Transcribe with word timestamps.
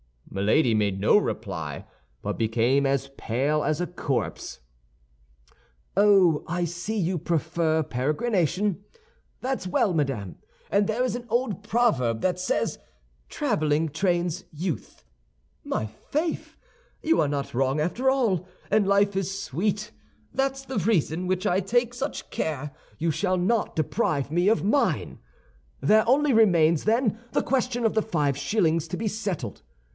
Milady 0.31 0.73
made 0.73 0.99
no 0.99 1.17
reply, 1.17 1.85
but 2.21 2.37
became 2.37 2.85
as 2.85 3.09
pale 3.17 3.63
as 3.63 3.81
a 3.81 3.85
corpse. 3.85 4.61
"Oh, 5.95 6.43
I 6.47 6.63
see 6.63 6.97
you 6.97 7.19
prefer 7.19 7.83
peregrination. 7.83 8.79
That's 9.41 9.67
well 9.67 9.93
madame; 9.93 10.37
and 10.71 10.87
there 10.87 11.03
is 11.03 11.15
an 11.17 11.25
old 11.29 11.63
proverb 11.63 12.21
that 12.21 12.39
says, 12.39 12.79
'Traveling 13.27 13.89
trains 13.89 14.45
youth.' 14.51 15.03
My 15.65 15.85
faith! 15.85 16.55
you 17.03 17.19
are 17.19 17.27
not 17.27 17.53
wrong 17.53 17.81
after 17.81 18.09
all, 18.09 18.47
and 18.71 18.87
life 18.87 19.15
is 19.17 19.37
sweet. 19.43 19.91
That's 20.33 20.63
the 20.63 20.77
reason 20.79 21.27
why 21.27 21.37
I 21.45 21.59
take 21.59 21.93
such 21.93 22.29
care 22.31 22.71
you 22.97 23.11
shall 23.11 23.37
not 23.37 23.75
deprive 23.75 24.31
me 24.31 24.47
of 24.47 24.63
mine. 24.63 25.19
There 25.81 26.07
only 26.07 26.33
remains, 26.33 26.85
then, 26.85 27.19
the 27.33 27.43
question 27.43 27.85
of 27.85 27.93
the 27.93 28.01
five 28.01 28.37
shillings 28.37 28.87
to 28.87 28.97
be 28.97 29.09
settled. 29.09 29.61